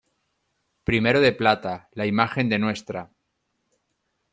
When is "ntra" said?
2.57-3.09